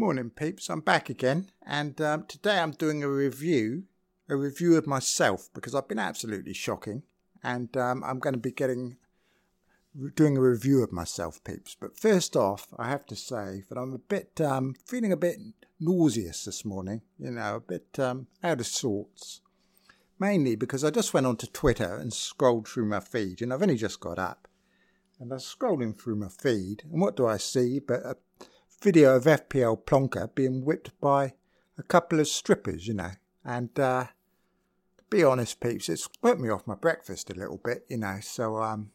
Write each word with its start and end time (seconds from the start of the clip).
Morning, 0.00 0.30
peeps. 0.30 0.70
I'm 0.70 0.80
back 0.80 1.10
again, 1.10 1.50
and 1.62 2.00
um, 2.00 2.24
today 2.24 2.58
I'm 2.58 2.70
doing 2.70 3.02
a 3.02 3.08
review, 3.10 3.82
a 4.30 4.34
review 4.34 4.78
of 4.78 4.86
myself 4.86 5.50
because 5.52 5.74
I've 5.74 5.88
been 5.88 5.98
absolutely 5.98 6.54
shocking, 6.54 7.02
and 7.42 7.76
um, 7.76 8.02
I'm 8.02 8.18
going 8.18 8.32
to 8.32 8.40
be 8.40 8.50
getting 8.50 8.96
doing 10.14 10.38
a 10.38 10.40
review 10.40 10.82
of 10.82 10.90
myself, 10.90 11.44
peeps. 11.44 11.76
But 11.78 11.98
first 11.98 12.34
off, 12.34 12.68
I 12.78 12.88
have 12.88 13.04
to 13.08 13.14
say 13.14 13.64
that 13.68 13.76
I'm 13.76 13.92
a 13.92 13.98
bit 13.98 14.40
um, 14.40 14.74
feeling 14.86 15.12
a 15.12 15.18
bit 15.18 15.36
nauseous 15.78 16.46
this 16.46 16.64
morning. 16.64 17.02
You 17.18 17.32
know, 17.32 17.56
a 17.56 17.60
bit 17.60 17.98
um, 17.98 18.26
out 18.42 18.60
of 18.60 18.66
sorts. 18.66 19.42
Mainly 20.18 20.56
because 20.56 20.82
I 20.82 20.88
just 20.88 21.12
went 21.12 21.26
onto 21.26 21.46
Twitter 21.46 21.96
and 21.96 22.10
scrolled 22.10 22.66
through 22.66 22.86
my 22.86 23.00
feed, 23.00 23.42
and 23.42 23.52
I've 23.52 23.60
only 23.60 23.76
just 23.76 24.00
got 24.00 24.18
up, 24.18 24.48
and 25.18 25.30
I 25.30 25.34
was 25.34 25.54
scrolling 25.54 25.94
through 25.94 26.16
my 26.16 26.28
feed, 26.28 26.84
and 26.90 27.02
what 27.02 27.16
do 27.16 27.26
I 27.26 27.36
see 27.36 27.80
but 27.80 28.00
a 28.06 28.16
video 28.80 29.16
of 29.16 29.24
FPL 29.24 29.84
Plonker 29.84 30.34
being 30.34 30.64
whipped 30.64 30.98
by 31.00 31.34
a 31.78 31.82
couple 31.82 32.20
of 32.20 32.28
strippers, 32.28 32.86
you 32.86 32.94
know. 32.94 33.12
And 33.44 33.78
uh, 33.78 34.04
to 34.98 35.04
be 35.10 35.22
honest, 35.22 35.60
peeps, 35.60 35.88
it's 35.88 36.08
put 36.08 36.40
me 36.40 36.48
off 36.48 36.66
my 36.66 36.74
breakfast 36.74 37.30
a 37.30 37.34
little 37.34 37.60
bit, 37.62 37.84
you 37.88 37.98
know. 37.98 38.18
So 38.22 38.62
um, 38.62 38.90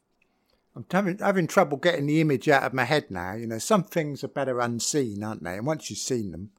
I'm 0.75 0.85
having, 0.91 1.17
having 1.19 1.47
trouble 1.47 1.77
getting 1.77 2.07
the 2.07 2.21
image 2.21 2.49
out 2.49 2.63
of 2.63 2.73
my 2.73 2.85
head 2.85 3.09
now. 3.09 3.33
You 3.33 3.47
know, 3.47 3.59
some 3.59 3.83
things 3.83 4.23
are 4.23 4.29
better 4.29 4.59
unseen, 4.59 5.23
aren't 5.23 5.43
they? 5.43 5.57
And 5.57 5.65
once 5.65 5.89
you've 5.89 5.99
seen 5.99 6.31
them, 6.31 6.51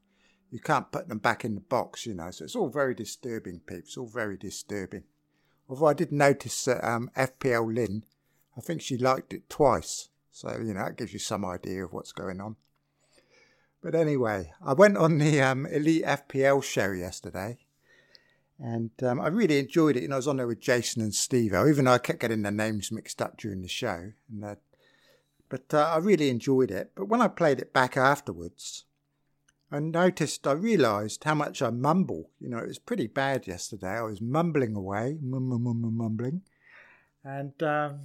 you 0.49 0.59
can't 0.59 0.91
put 0.91 1.09
them 1.09 1.17
back 1.17 1.43
in 1.43 1.55
the 1.55 1.61
box, 1.61 2.05
you 2.05 2.13
know. 2.13 2.31
So 2.31 2.45
it's 2.45 2.55
all 2.55 2.69
very 2.69 2.95
disturbing, 2.95 3.59
peeps. 3.59 3.97
All 3.97 4.07
very 4.07 4.37
disturbing. 4.37 5.03
Although 5.69 5.87
I 5.87 5.93
did 5.93 6.13
notice 6.13 6.65
that 6.65 6.87
um, 6.87 7.11
FPL 7.17 7.75
Lynn, 7.75 8.05
I 8.57 8.61
think 8.61 8.81
she 8.81 8.97
liked 8.97 9.33
it 9.33 9.49
twice. 9.49 10.09
So, 10.31 10.57
you 10.63 10.73
know, 10.73 10.85
that 10.85 10.97
gives 10.97 11.13
you 11.13 11.19
some 11.19 11.43
idea 11.43 11.83
of 11.83 11.91
what's 11.91 12.11
going 12.13 12.39
on. 12.39 12.55
But 13.87 13.95
anyway, 13.95 14.51
I 14.61 14.73
went 14.73 14.97
on 14.97 15.17
the 15.17 15.39
um, 15.39 15.65
Elite 15.65 16.03
FPL 16.03 16.61
show 16.61 16.91
yesterday, 16.91 17.59
and 18.59 18.91
um, 19.01 19.21
I 19.21 19.29
really 19.29 19.59
enjoyed 19.59 19.95
it. 19.95 20.01
You 20.01 20.09
know, 20.09 20.15
I 20.15 20.17
was 20.17 20.27
on 20.27 20.35
there 20.35 20.45
with 20.45 20.59
Jason 20.59 21.01
and 21.01 21.15
Steve, 21.15 21.53
even 21.53 21.85
though 21.85 21.93
I 21.93 21.97
kept 21.97 22.19
getting 22.19 22.41
their 22.41 22.51
names 22.51 22.91
mixed 22.91 23.21
up 23.21 23.37
during 23.37 23.61
the 23.61 23.69
show. 23.69 24.11
And, 24.29 24.43
uh, 24.43 24.55
but 25.47 25.73
uh, 25.73 25.89
I 25.93 25.99
really 25.99 26.29
enjoyed 26.29 26.69
it. 26.69 26.91
But 26.95 27.07
when 27.07 27.21
I 27.21 27.29
played 27.29 27.59
it 27.59 27.71
back 27.71 27.95
afterwards, 27.95 28.83
I 29.71 29.79
noticed, 29.79 30.45
I 30.45 30.51
realised 30.51 31.23
how 31.23 31.35
much 31.35 31.61
I 31.61 31.69
mumble. 31.69 32.29
You 32.41 32.49
know, 32.49 32.57
it 32.57 32.67
was 32.67 32.79
pretty 32.79 33.07
bad 33.07 33.47
yesterday. 33.47 33.99
I 33.99 34.01
was 34.01 34.19
mumbling 34.19 34.75
away, 34.75 35.17
mumbling, 35.21 35.95
mumbling. 35.95 36.41
and 37.23 37.63
um, 37.63 37.99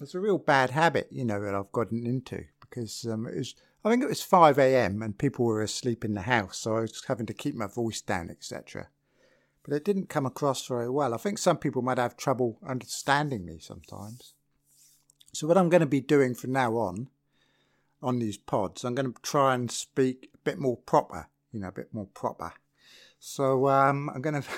it's 0.00 0.14
a 0.14 0.20
real 0.20 0.38
bad 0.38 0.70
habit, 0.70 1.08
you 1.10 1.26
know, 1.26 1.38
that 1.42 1.54
I've 1.54 1.70
gotten 1.70 2.06
into 2.06 2.46
because 2.68 3.06
um, 3.06 3.26
it 3.26 3.36
was 3.36 3.54
I 3.84 3.90
think 3.90 4.02
it 4.02 4.08
was 4.08 4.22
5 4.22 4.58
a.m. 4.58 5.02
and 5.02 5.16
people 5.16 5.44
were 5.44 5.62
asleep 5.62 6.04
in 6.04 6.14
the 6.14 6.22
house, 6.22 6.58
so 6.58 6.76
I 6.76 6.80
was 6.80 7.04
having 7.06 7.26
to 7.26 7.34
keep 7.34 7.54
my 7.54 7.66
voice 7.66 8.00
down, 8.00 8.28
etc. 8.28 8.88
But 9.62 9.74
it 9.74 9.84
didn't 9.84 10.08
come 10.08 10.26
across 10.26 10.66
very 10.66 10.90
well. 10.90 11.14
I 11.14 11.18
think 11.18 11.38
some 11.38 11.58
people 11.58 11.82
might 11.82 11.98
have 11.98 12.16
trouble 12.16 12.58
understanding 12.66 13.44
me 13.44 13.58
sometimes. 13.60 14.34
So, 15.32 15.46
what 15.46 15.56
I'm 15.56 15.68
going 15.68 15.80
to 15.80 15.86
be 15.86 16.00
doing 16.00 16.34
from 16.34 16.52
now 16.52 16.76
on, 16.76 17.08
on 18.02 18.18
these 18.18 18.36
pods, 18.36 18.84
I'm 18.84 18.94
going 18.94 19.12
to 19.12 19.20
try 19.22 19.54
and 19.54 19.70
speak 19.70 20.30
a 20.34 20.38
bit 20.38 20.58
more 20.58 20.76
proper, 20.76 21.28
you 21.52 21.60
know, 21.60 21.68
a 21.68 21.72
bit 21.72 21.94
more 21.94 22.06
proper. 22.06 22.54
So, 23.20 23.68
um, 23.68 24.10
I'm 24.10 24.22
going 24.22 24.42
to 24.42 24.48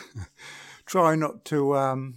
try 0.86 1.14
not 1.14 1.44
to 1.46 1.76
um, 1.76 2.16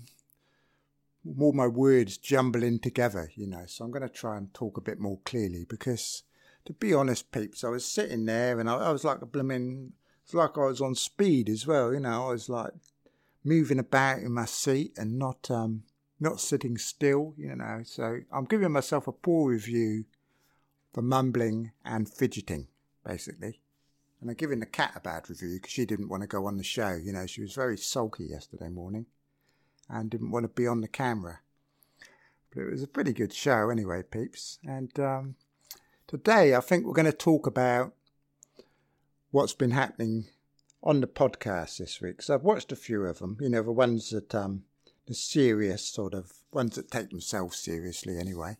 all 1.40 1.54
my 1.54 1.68
words 1.68 2.18
jumble 2.18 2.64
in 2.64 2.80
together, 2.80 3.32
you 3.36 3.48
know. 3.48 3.64
So, 3.68 3.86
I'm 3.86 3.92
going 3.92 4.08
to 4.08 4.10
try 4.10 4.38
and 4.38 4.54
talk 4.54 4.78
a 4.78 4.82
bit 4.82 5.00
more 5.00 5.20
clearly 5.26 5.66
because 5.68 6.24
to 6.66 6.74
be 6.74 6.94
honest, 6.94 7.32
peeps, 7.32 7.64
I 7.64 7.70
was 7.70 7.86
sitting 7.86 8.26
there 8.26 8.60
and 8.60 8.70
I, 8.70 8.76
I 8.76 8.92
was 8.92 9.04
like 9.04 9.22
a 9.22 9.26
blooming, 9.26 9.94
it's 10.24 10.34
like 10.34 10.58
I 10.58 10.66
was 10.66 10.82
on 10.82 10.96
speed 10.96 11.50
as 11.50 11.68
well, 11.68 11.94
you 11.94 12.00
know, 12.00 12.28
I 12.28 12.32
was 12.32 12.50
like 12.50 12.72
moving 13.44 13.80
about 13.80 14.20
in 14.20 14.32
my 14.32 14.46
seat 14.46 14.94
and 14.98 15.20
not, 15.20 15.52
um, 15.52 15.84
not 16.20 16.40
sitting 16.40 16.78
still, 16.78 17.34
you 17.38 17.56
know. 17.56 17.82
So 17.84 18.20
I'm 18.32 18.46
giving 18.46 18.72
myself 18.72 19.08
a 19.08 19.12
poor 19.12 19.52
review 19.52 20.06
for 20.94 21.02
mumbling 21.02 21.72
and 21.84 22.08
fidgeting, 22.08 22.68
basically. 23.06 23.60
And 24.22 24.30
I'm 24.30 24.38
giving 24.38 24.62
the 24.62 24.66
cat 24.66 24.94
a 24.96 25.02
bad 25.02 25.30
review 25.30 25.56
because 25.56 25.72
she 25.72 25.86
didn't 25.86 26.08
want 26.08 26.22
to 26.22 26.28
go 26.28 26.46
on 26.46 26.58
the 26.58 26.64
show. 26.64 26.94
You 26.94 27.12
know, 27.12 27.26
she 27.26 27.42
was 27.42 27.54
very 27.54 27.78
sulky 27.78 28.26
yesterday 28.26 28.70
morning 28.70 29.06
and 29.90 30.10
didn't 30.10 30.32
want 30.32 30.44
to 30.44 30.50
be 30.50 30.68
on 30.68 30.82
the 30.82 30.88
camera. 30.88 31.40
But 32.54 32.64
it 32.64 32.72
was 32.72 32.84
a 32.84 32.88
pretty 32.88 33.14
good 33.14 33.34
show 33.34 33.70
anyway, 33.70 34.04
peeps. 34.04 34.60
And 34.66 34.98
um, 35.00 35.36
Today, 36.14 36.54
I 36.54 36.60
think 36.60 36.86
we're 36.86 36.94
going 36.94 37.06
to 37.06 37.12
talk 37.12 37.48
about 37.48 37.94
what's 39.32 39.54
been 39.56 39.72
happening 39.72 40.26
on 40.84 41.02
the 41.02 41.08
podcast 41.08 41.78
this 41.78 42.00
week. 42.00 42.22
So 42.22 42.36
I've 42.36 42.44
watched 42.44 42.72
a 42.72 42.76
few 42.76 43.04
of 43.06 43.18
them, 43.18 43.38
you 43.40 43.50
know, 43.50 43.64
the 43.64 43.72
ones 43.72 44.12
that, 44.12 44.36
um, 44.36 44.62
the 45.08 45.16
serious 45.16 45.84
sort 45.84 46.14
of 46.14 46.34
ones 46.52 46.76
that 46.76 46.92
take 46.92 47.10
themselves 47.10 47.58
seriously 47.58 48.20
anyway. 48.20 48.58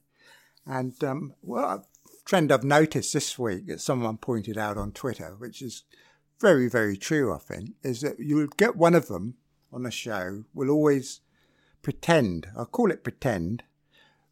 And, 0.66 1.04
um, 1.04 1.36
well, 1.44 1.66
a 1.66 1.84
trend 2.26 2.52
I've 2.52 2.64
noticed 2.64 3.14
this 3.14 3.38
week 3.38 3.68
that 3.68 3.82
someone 3.82 4.18
pointed 4.18 4.58
out 4.58 4.80
on 4.80 4.92
Twitter, 4.92 5.36
which 5.38 5.62
is 5.62 5.84
very, 6.40 6.68
very 6.68 6.98
true, 6.98 7.32
I 7.32 7.38
think, 7.38 7.74
is 7.84 8.02
that 8.02 8.20
you'll 8.20 8.48
get 8.48 8.76
one 8.76 8.96
of 8.96 9.10
them 9.10 9.36
on 9.74 9.86
a 9.86 9.92
show 9.92 10.44
will 10.54 10.70
always 10.70 11.22
pretend, 11.82 12.48
I'll 12.56 12.66
call 12.66 12.92
it 12.92 13.04
pretend, 13.04 13.64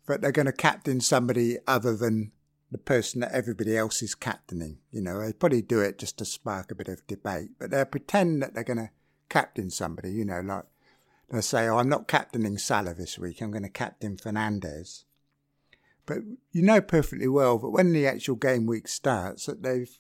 that 0.08 0.22
they're 0.22 0.32
going 0.32 0.46
to 0.46 0.54
captain 0.54 1.02
somebody 1.02 1.58
other 1.68 1.96
than 1.96 2.32
the 2.72 2.78
person 2.78 3.22
that 3.22 3.34
everybody 3.34 3.78
else 3.78 4.02
is 4.02 4.16
captaining. 4.16 4.80
You 4.92 5.02
know, 5.02 5.20
they 5.20 5.34
probably 5.34 5.62
do 5.62 5.82
it 5.82 5.98
just 5.98 6.18
to 6.18 6.26
spark 6.26 6.72
a 6.72 6.76
bit 6.76 6.88
of 6.88 7.06
debate, 7.08 7.52
but 7.60 7.70
they'll 7.70 7.86
pretend 7.86 8.42
that 8.42 8.54
they're 8.54 8.64
going 8.64 8.78
to 8.78 8.90
captain 9.30 9.70
somebody. 9.70 10.12
You 10.12 10.26
know, 10.26 10.40
like 10.40 10.66
they'll 11.30 11.42
say, 11.42 11.68
"Oh, 11.68 11.78
I'm 11.78 11.90
not 11.90 12.08
captaining 12.08 12.58
Salah 12.58 12.94
this 12.94 13.20
week. 13.20 13.42
I'm 13.42 13.52
going 13.52 13.64
to 13.64 13.70
captain 13.70 14.16
Fernandes. 14.18 15.04
But 16.06 16.20
you 16.52 16.62
know 16.62 16.82
perfectly 16.82 17.28
well 17.28 17.58
that 17.60 17.70
when 17.70 17.94
the 17.94 18.08
actual 18.08 18.36
game 18.36 18.66
week 18.66 18.88
starts, 18.88 19.46
that 19.46 19.62
they've 19.64 20.00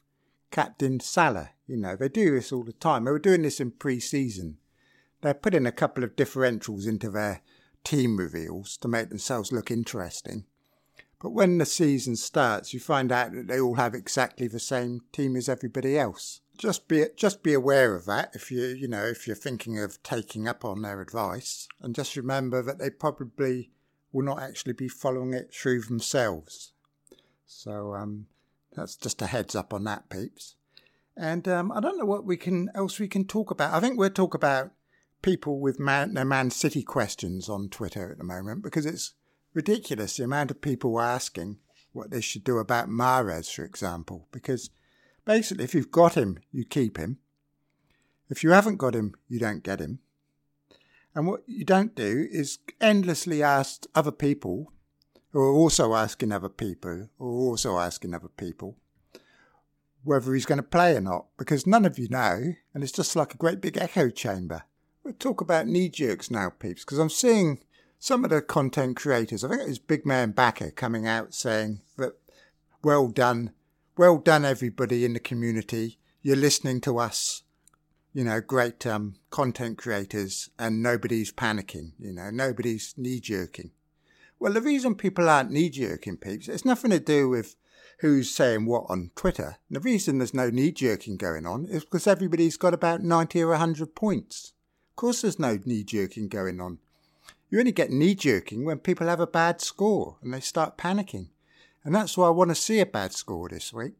captained 0.49 1.01
Salah. 1.01 1.51
You 1.67 1.77
know, 1.77 1.95
they 1.95 2.09
do 2.09 2.35
this 2.35 2.51
all 2.51 2.63
the 2.63 2.73
time. 2.73 3.05
They 3.05 3.11
were 3.11 3.19
doing 3.19 3.43
this 3.43 3.59
in 3.59 3.71
pre-season. 3.71 4.57
They're 5.21 5.33
putting 5.33 5.65
a 5.65 5.71
couple 5.71 6.03
of 6.03 6.15
differentials 6.15 6.87
into 6.87 7.09
their 7.09 7.41
team 7.83 8.17
reveals 8.17 8.77
to 8.77 8.87
make 8.87 9.09
themselves 9.09 9.51
look 9.51 9.71
interesting. 9.71 10.45
But 11.21 11.31
when 11.31 11.59
the 11.59 11.65
season 11.65 12.15
starts, 12.15 12.73
you 12.73 12.79
find 12.79 13.11
out 13.11 13.33
that 13.33 13.47
they 13.47 13.59
all 13.59 13.75
have 13.75 13.93
exactly 13.93 14.47
the 14.47 14.59
same 14.59 15.01
team 15.11 15.35
as 15.35 15.47
everybody 15.47 15.97
else. 15.97 16.41
Just 16.57 16.87
be 16.87 17.05
just 17.15 17.43
be 17.43 17.53
aware 17.53 17.95
of 17.95 18.05
that 18.05 18.31
if 18.35 18.51
you 18.51 18.63
you 18.65 18.87
know 18.87 19.05
if 19.05 19.25
you're 19.25 19.35
thinking 19.35 19.79
of 19.79 20.01
taking 20.03 20.47
up 20.47 20.65
on 20.65 20.81
their 20.81 21.01
advice, 21.01 21.67
and 21.79 21.95
just 21.95 22.15
remember 22.15 22.61
that 22.61 22.79
they 22.79 22.89
probably 22.89 23.71
will 24.11 24.25
not 24.25 24.41
actually 24.41 24.73
be 24.73 24.87
following 24.87 25.33
it 25.33 25.53
through 25.53 25.81
themselves. 25.81 26.73
So 27.45 27.95
um, 27.95 28.27
that's 28.75 28.95
just 28.95 29.21
a 29.21 29.27
heads 29.27 29.55
up 29.55 29.73
on 29.73 29.83
that, 29.85 30.09
peeps. 30.09 30.55
And 31.15 31.47
um, 31.47 31.71
I 31.71 31.79
don't 31.79 31.97
know 31.97 32.05
what 32.05 32.25
we 32.25 32.37
can 32.37 32.69
else 32.73 32.99
we 32.99 33.07
can 33.07 33.25
talk 33.25 33.51
about. 33.51 33.73
I 33.73 33.79
think 33.79 33.97
we'll 33.97 34.09
talk 34.09 34.33
about 34.33 34.71
people 35.21 35.59
with 35.59 35.79
man, 35.79 36.13
their 36.13 36.25
Man 36.25 36.51
City 36.51 36.83
questions 36.83 37.49
on 37.49 37.69
Twitter 37.69 38.11
at 38.11 38.17
the 38.17 38.23
moment 38.23 38.63
because 38.63 38.85
it's 38.85 39.13
ridiculous 39.53 40.17
the 40.17 40.23
amount 40.23 40.51
of 40.51 40.61
people 40.61 40.99
asking 40.99 41.57
what 41.93 42.11
they 42.11 42.21
should 42.21 42.43
do 42.43 42.57
about 42.57 42.89
Mahrez, 42.89 43.53
for 43.53 43.63
example, 43.63 44.27
because 44.31 44.69
basically, 45.25 45.63
if 45.63 45.75
you've 45.75 45.91
got 45.91 46.15
him, 46.15 46.39
you 46.51 46.63
keep 46.63 46.97
him. 46.97 47.17
If 48.29 48.43
you 48.43 48.51
haven't 48.51 48.77
got 48.77 48.95
him, 48.95 49.13
you 49.27 49.39
don't 49.39 49.63
get 49.63 49.81
him. 49.81 49.99
And 51.13 51.27
what 51.27 51.41
you 51.45 51.65
don't 51.65 51.93
do 51.95 52.27
is 52.31 52.59
endlessly 52.79 53.43
ask 53.43 53.85
other 53.93 54.11
people, 54.11 54.71
who 55.31 55.39
are 55.39 55.53
also 55.53 55.93
asking 55.93 56.31
other 56.31 56.49
people, 56.49 57.09
who 57.17 57.25
are 57.25 57.49
also 57.49 57.77
asking 57.77 58.13
other 58.13 58.29
people, 58.29 58.77
whether 60.03 60.33
he's 60.33 60.45
going 60.45 60.57
to 60.57 60.63
play 60.63 60.95
or 60.95 61.01
not, 61.01 61.27
because 61.37 61.67
none 61.67 61.85
of 61.85 61.99
you 61.99 62.07
know, 62.09 62.53
and 62.73 62.83
it's 62.83 62.91
just 62.91 63.15
like 63.15 63.33
a 63.33 63.37
great 63.37 63.61
big 63.61 63.77
echo 63.77 64.09
chamber. 64.09 64.63
We'll 65.03 65.13
talk 65.15 65.41
about 65.41 65.67
knee 65.67 65.89
jerks 65.89 66.29
now, 66.29 66.51
peeps, 66.51 66.85
because 66.85 66.99
I'm 66.99 67.09
seeing 67.09 67.59
some 67.97 68.23
of 68.23 68.29
the 68.29 68.41
content 68.41 68.97
creators, 68.97 69.43
I 69.43 69.49
think 69.49 69.61
it 69.61 69.67
was 69.67 69.79
Big 69.79 70.05
Man 70.05 70.29
Bakar 70.31 70.69
coming 70.71 71.07
out 71.07 71.33
saying 71.33 71.81
that, 71.97 72.13
well 72.83 73.07
done, 73.07 73.51
well 73.97 74.19
done, 74.19 74.45
everybody 74.45 75.03
in 75.03 75.13
the 75.13 75.19
community. 75.19 75.97
You're 76.21 76.35
listening 76.35 76.81
to 76.81 76.99
us, 76.99 77.41
you 78.13 78.23
know, 78.23 78.41
great 78.41 78.85
um, 78.85 79.15
content 79.31 79.79
creators, 79.79 80.51
and 80.59 80.83
nobody's 80.83 81.31
panicking, 81.31 81.93
you 81.99 82.13
know, 82.13 82.29
nobody's 82.29 82.93
knee 82.95 83.19
jerking. 83.19 83.71
Well, 84.39 84.53
the 84.53 84.61
reason 84.61 84.93
people 84.93 85.29
aren't 85.29 85.51
knee 85.51 85.71
jerking, 85.71 86.17
peeps, 86.17 86.47
it's 86.47 86.65
nothing 86.65 86.91
to 86.91 86.99
do 86.99 87.27
with 87.27 87.55
who's 88.01 88.29
saying 88.29 88.67
what 88.67 88.85
on 88.87 89.09
Twitter. 89.15 89.57
The 89.71 89.79
reason 89.79 90.19
there's 90.19 90.33
no 90.33 90.51
knee 90.51 90.71
jerking 90.71 91.17
going 91.17 91.47
on 91.47 91.65
is 91.65 91.85
because 91.85 92.05
everybody's 92.05 92.57
got 92.57 92.75
about 92.75 93.01
90 93.01 93.41
or 93.41 93.49
100 93.49 93.95
points. 93.95 94.53
Course, 95.01 95.21
there's 95.23 95.39
no 95.39 95.59
knee 95.65 95.83
jerking 95.83 96.27
going 96.27 96.61
on 96.61 96.77
you 97.51 97.59
only 97.59 97.73
get 97.73 97.91
knee 97.91 98.15
jerking 98.15 98.63
when 98.63 98.79
people 98.79 99.07
have 99.07 99.19
a 99.19 99.27
bad 99.27 99.59
score 99.59 100.17
and 100.21 100.33
they 100.33 100.39
start 100.39 100.77
panicking. 100.77 101.27
And 101.83 101.93
that's 101.93 102.17
why 102.17 102.27
I 102.27 102.31
want 102.31 102.49
to 102.49 102.55
see 102.55 102.79
a 102.79 102.85
bad 102.85 103.11
score 103.11 103.49
this 103.49 103.73
week. 103.73 103.93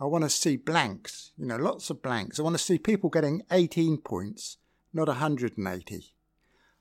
I 0.00 0.04
want 0.04 0.22
to 0.22 0.30
see 0.30 0.56
blanks, 0.56 1.32
you 1.36 1.44
know, 1.44 1.56
lots 1.56 1.90
of 1.90 2.02
blanks. 2.02 2.38
I 2.38 2.42
want 2.42 2.56
to 2.56 2.62
see 2.62 2.78
people 2.78 3.10
getting 3.10 3.42
18 3.50 3.98
points, 3.98 4.58
not 4.92 5.08
180. 5.08 6.14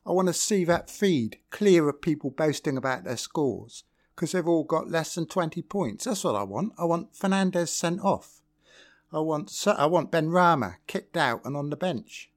I 0.05 0.11
want 0.11 0.27
to 0.27 0.33
see 0.33 0.63
that 0.65 0.89
feed 0.89 1.39
clear 1.49 1.89
of 1.89 2.01
people 2.01 2.29
boasting 2.29 2.77
about 2.77 3.05
their 3.05 3.17
scores 3.17 3.83
because 4.15 4.33
they've 4.33 4.47
all 4.47 4.65
got 4.65 4.91
less 4.91 5.15
than 5.15 5.25
20 5.25 5.63
points. 5.63 6.05
That's 6.05 6.23
what 6.23 6.35
I 6.35 6.43
want. 6.43 6.73
I 6.77 6.85
want 6.85 7.13
Fernandes 7.13 7.69
sent 7.69 8.01
off. 8.01 8.41
I 9.11 9.19
want 9.19 9.51
I 9.65 9.85
want 9.85 10.11
Benrahma 10.11 10.75
kicked 10.85 11.17
out 11.17 11.41
and 11.45 11.57
on 11.57 11.69
the 11.69 11.77
bench. 11.77 12.29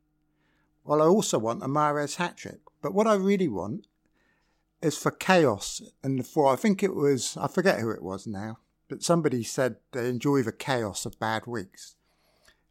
Well, 0.86 1.02
I 1.02 1.06
also 1.06 1.40
want 1.40 1.64
a 1.64 1.66
Mahrez 1.66 2.16
hat 2.16 2.36
trick. 2.36 2.60
But 2.80 2.94
what 2.94 3.08
I 3.08 3.14
really 3.14 3.48
want 3.48 3.88
is 4.80 4.96
for 4.96 5.10
chaos 5.10 5.82
and 6.04 6.24
for 6.24 6.52
I 6.52 6.56
think 6.56 6.82
it 6.82 6.94
was 6.94 7.36
I 7.36 7.48
forget 7.48 7.80
who 7.80 7.90
it 7.90 8.02
was 8.02 8.26
now, 8.26 8.58
but 8.88 9.02
somebody 9.02 9.42
said 9.42 9.76
they 9.92 10.08
enjoy 10.08 10.42
the 10.42 10.52
chaos 10.52 11.04
of 11.04 11.18
bad 11.18 11.46
weeks. 11.46 11.96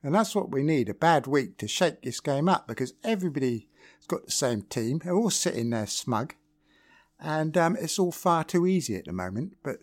And 0.02 0.16
that's 0.16 0.36
what 0.36 0.52
we 0.52 0.64
need, 0.64 0.88
a 0.88 0.94
bad 0.94 1.28
week 1.28 1.58
to 1.58 1.68
shake 1.68 2.04
this 2.04 2.22
game 2.22 2.48
up 2.48 2.68
because 2.68 2.94
everybody's 3.04 3.64
got 4.08 4.26
the 4.26 4.32
same 4.32 4.62
team. 4.62 5.02
They're 5.04 5.16
all 5.16 5.32
sitting 5.32 5.72
there 5.72 5.88
smug. 5.88 6.36
And 7.20 7.58
um, 7.58 7.76
it's 7.80 7.98
all 7.98 8.12
far 8.12 8.44
too 8.44 8.68
easy 8.68 8.96
at 8.96 9.06
the 9.06 9.14
moment. 9.14 9.58
But 9.64 9.80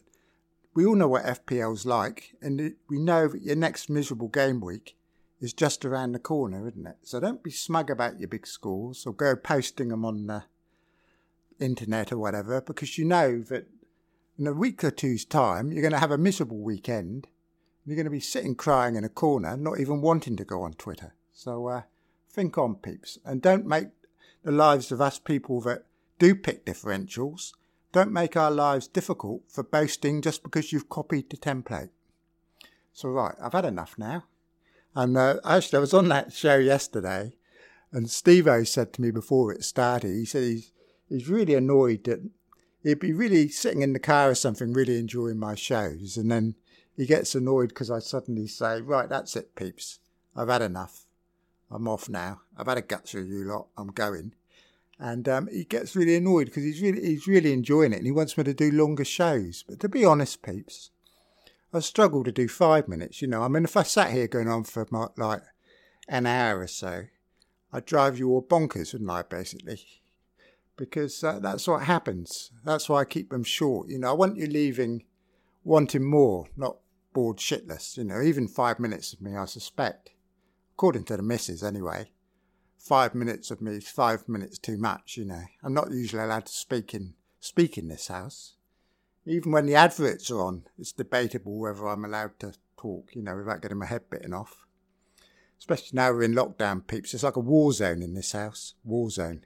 we 0.74 0.86
all 0.86 0.94
know 0.94 1.08
what 1.08 1.24
FPL's 1.24 1.84
like. 1.84 2.36
And 2.40 2.74
we 2.88 2.98
know 2.98 3.26
that 3.26 3.42
your 3.42 3.56
next 3.56 3.90
miserable 3.90 4.28
game 4.28 4.60
week 4.60 4.96
is 5.42 5.52
just 5.52 5.84
around 5.84 6.12
the 6.12 6.20
corner, 6.20 6.68
isn't 6.68 6.86
it? 6.86 6.98
So 7.02 7.18
don't 7.18 7.42
be 7.42 7.50
smug 7.50 7.90
about 7.90 8.20
your 8.20 8.28
big 8.28 8.46
scores 8.46 9.04
or 9.04 9.12
go 9.12 9.34
posting 9.34 9.88
them 9.88 10.04
on 10.04 10.28
the 10.28 10.44
internet 11.58 12.12
or 12.12 12.18
whatever 12.18 12.60
because 12.60 12.96
you 12.96 13.04
know 13.04 13.40
that 13.42 13.66
in 14.38 14.46
a 14.46 14.52
week 14.52 14.82
or 14.84 14.90
two's 14.90 15.24
time 15.24 15.70
you're 15.70 15.82
going 15.82 15.92
to 15.92 15.98
have 15.98 16.12
a 16.12 16.18
miserable 16.18 16.60
weekend. 16.60 17.26
You're 17.84 17.96
going 17.96 18.04
to 18.04 18.10
be 18.10 18.20
sitting 18.20 18.54
crying 18.54 18.94
in 18.94 19.02
a 19.02 19.08
corner, 19.08 19.56
not 19.56 19.80
even 19.80 20.00
wanting 20.00 20.36
to 20.36 20.44
go 20.44 20.62
on 20.62 20.74
Twitter. 20.74 21.14
So 21.32 21.66
uh, 21.66 21.82
think 22.30 22.56
on, 22.56 22.76
peeps, 22.76 23.18
and 23.24 23.42
don't 23.42 23.66
make 23.66 23.88
the 24.44 24.52
lives 24.52 24.92
of 24.92 25.00
us 25.00 25.18
people 25.18 25.60
that 25.62 25.86
do 26.20 26.36
pick 26.36 26.64
differentials. 26.64 27.52
Don't 27.90 28.12
make 28.12 28.36
our 28.36 28.52
lives 28.52 28.86
difficult 28.86 29.42
for 29.48 29.64
boasting 29.64 30.22
just 30.22 30.44
because 30.44 30.72
you've 30.72 30.88
copied 30.88 31.30
the 31.30 31.36
template. 31.36 31.90
So 32.92 33.08
right, 33.08 33.34
I've 33.42 33.52
had 33.52 33.64
enough 33.64 33.98
now. 33.98 34.24
And 34.94 35.16
uh, 35.16 35.36
actually, 35.44 35.78
I 35.78 35.80
was 35.80 35.94
on 35.94 36.08
that 36.08 36.32
show 36.32 36.56
yesterday, 36.56 37.32
and 37.92 38.10
Steve 38.10 38.46
O 38.46 38.64
said 38.64 38.92
to 38.92 39.02
me 39.02 39.10
before 39.10 39.52
it 39.52 39.64
started, 39.64 40.14
he 40.14 40.24
said 40.24 40.42
he's, 40.42 40.72
he's 41.08 41.28
really 41.28 41.54
annoyed 41.54 42.04
that 42.04 42.20
he'd 42.82 43.00
be 43.00 43.12
really 43.12 43.48
sitting 43.48 43.82
in 43.82 43.92
the 43.92 43.98
car 43.98 44.30
or 44.30 44.34
something, 44.34 44.72
really 44.72 44.98
enjoying 44.98 45.38
my 45.38 45.54
shows. 45.54 46.16
And 46.16 46.30
then 46.30 46.54
he 46.96 47.06
gets 47.06 47.34
annoyed 47.34 47.68
because 47.68 47.90
I 47.90 48.00
suddenly 48.00 48.46
say, 48.46 48.80
Right, 48.80 49.08
that's 49.08 49.36
it, 49.36 49.54
peeps. 49.54 49.98
I've 50.36 50.48
had 50.48 50.62
enough. 50.62 51.06
I'm 51.70 51.88
off 51.88 52.08
now. 52.08 52.42
I've 52.56 52.66
had 52.66 52.78
a 52.78 52.82
guts 52.82 53.14
with 53.14 53.28
you 53.28 53.44
lot. 53.44 53.68
I'm 53.76 53.88
going. 53.88 54.34
And 54.98 55.28
um, 55.28 55.48
he 55.50 55.64
gets 55.64 55.96
really 55.96 56.16
annoyed 56.16 56.46
because 56.46 56.64
he's 56.64 56.82
really, 56.82 57.00
he's 57.00 57.26
really 57.26 57.52
enjoying 57.52 57.92
it 57.92 57.96
and 57.96 58.06
he 58.06 58.12
wants 58.12 58.36
me 58.36 58.44
to 58.44 58.54
do 58.54 58.70
longer 58.70 59.04
shows. 59.04 59.64
But 59.66 59.80
to 59.80 59.88
be 59.88 60.04
honest, 60.04 60.42
peeps, 60.42 60.90
I 61.72 61.80
struggle 61.80 62.22
to 62.24 62.32
do 62.32 62.48
five 62.48 62.88
minutes. 62.88 63.22
You 63.22 63.28
know, 63.28 63.42
I 63.42 63.48
mean, 63.48 63.64
if 63.64 63.76
I 63.76 63.82
sat 63.82 64.10
here 64.10 64.28
going 64.28 64.48
on 64.48 64.64
for 64.64 64.86
my, 64.90 65.08
like 65.16 65.42
an 66.08 66.26
hour 66.26 66.60
or 66.60 66.66
so, 66.66 67.04
I'd 67.72 67.86
drive 67.86 68.18
you 68.18 68.30
all 68.30 68.42
bonkers, 68.42 68.92
wouldn't 68.92 69.10
I, 69.10 69.22
basically? 69.22 69.80
Because 70.76 71.22
uh, 71.24 71.38
that's 71.38 71.66
what 71.66 71.84
happens. 71.84 72.50
That's 72.64 72.88
why 72.88 73.00
I 73.00 73.04
keep 73.04 73.30
them 73.30 73.44
short. 73.44 73.88
You 73.88 73.98
know, 73.98 74.10
I 74.10 74.12
want 74.12 74.36
you 74.36 74.46
leaving 74.46 75.04
wanting 75.64 76.04
more, 76.04 76.46
not 76.56 76.76
bored 77.14 77.38
shitless. 77.38 77.96
You 77.96 78.04
know, 78.04 78.20
even 78.20 78.48
five 78.48 78.78
minutes 78.78 79.12
of 79.12 79.22
me, 79.22 79.36
I 79.36 79.46
suspect, 79.46 80.10
according 80.74 81.04
to 81.04 81.16
the 81.16 81.22
missus 81.22 81.62
anyway. 81.62 82.10
Five 82.78 83.14
minutes 83.14 83.50
of 83.50 83.62
me 83.62 83.76
is 83.76 83.88
five 83.88 84.28
minutes 84.28 84.58
too 84.58 84.76
much, 84.76 85.16
you 85.16 85.24
know. 85.24 85.42
I'm 85.62 85.72
not 85.72 85.92
usually 85.92 86.22
allowed 86.22 86.46
to 86.46 86.52
speak 86.52 86.94
in 86.94 87.14
speak 87.40 87.78
in 87.78 87.88
this 87.88 88.08
house. 88.08 88.56
Even 89.24 89.52
when 89.52 89.66
the 89.66 89.76
adverts 89.76 90.30
are 90.30 90.40
on, 90.40 90.64
it's 90.78 90.92
debatable 90.92 91.58
whether 91.58 91.86
I'm 91.86 92.04
allowed 92.04 92.38
to 92.40 92.54
talk, 92.76 93.10
you 93.14 93.22
know, 93.22 93.36
without 93.36 93.62
getting 93.62 93.78
my 93.78 93.86
head 93.86 94.10
bitten 94.10 94.34
off. 94.34 94.66
Especially 95.58 95.90
now 95.92 96.10
we're 96.10 96.24
in 96.24 96.34
lockdown, 96.34 96.84
peeps. 96.84 97.14
It's 97.14 97.22
like 97.22 97.36
a 97.36 97.40
war 97.40 97.72
zone 97.72 98.02
in 98.02 98.14
this 98.14 98.32
house. 98.32 98.74
War 98.82 99.10
zone. 99.10 99.44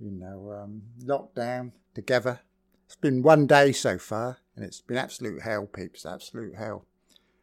You 0.00 0.10
know, 0.10 0.52
um, 0.52 0.82
lockdown 1.04 1.70
together. 1.94 2.40
It's 2.86 2.96
been 2.96 3.22
one 3.22 3.46
day 3.46 3.70
so 3.70 3.98
far, 3.98 4.38
and 4.56 4.64
it's 4.64 4.80
been 4.80 4.96
absolute 4.96 5.42
hell, 5.42 5.66
peeps. 5.66 6.04
Absolute 6.04 6.56
hell. 6.56 6.84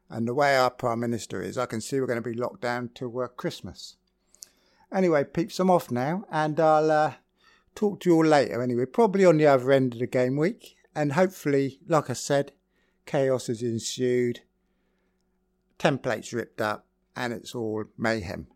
And 0.09 0.27
the 0.27 0.33
way 0.33 0.57
our 0.57 0.69
Prime 0.69 0.99
Minister 0.99 1.41
is, 1.41 1.57
I 1.57 1.67
can 1.67 1.79
see 1.79 2.01
we're 2.01 2.07
going 2.07 2.21
to 2.21 2.29
be 2.29 2.35
locked 2.35 2.61
down 2.61 2.89
till 2.93 3.17
uh, 3.17 3.27
Christmas. 3.27 3.95
Anyway, 4.93 5.23
peeps, 5.23 5.57
I'm 5.59 5.69
off 5.69 5.89
now, 5.89 6.25
and 6.29 6.59
I'll 6.59 6.91
uh, 6.91 7.13
talk 7.75 8.01
to 8.01 8.09
you 8.09 8.15
all 8.17 8.25
later 8.25 8.61
anyway, 8.61 8.85
probably 8.85 9.23
on 9.23 9.37
the 9.37 9.47
other 9.47 9.71
end 9.71 9.93
of 9.93 9.99
the 9.99 10.07
game 10.07 10.35
week 10.35 10.75
and 10.95 11.13
hopefully, 11.13 11.79
like 11.87 12.09
I 12.09 12.13
said, 12.13 12.51
chaos 13.05 13.47
has 13.47 13.61
ensued, 13.61 14.41
templates 15.77 16.33
ripped 16.33 16.61
up, 16.61 16.85
and 17.15 17.33
it's 17.33 17.55
all 17.55 17.85
mayhem. 17.97 18.47